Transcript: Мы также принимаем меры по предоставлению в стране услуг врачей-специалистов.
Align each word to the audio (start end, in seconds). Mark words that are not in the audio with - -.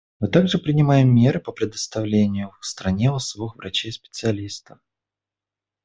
Мы 0.19 0.29
также 0.29 0.57
принимаем 0.57 1.13
меры 1.13 1.39
по 1.39 1.51
предоставлению 1.51 2.55
в 2.59 2.65
стране 2.65 3.11
услуг 3.11 3.55
врачей-специалистов. 3.57 4.79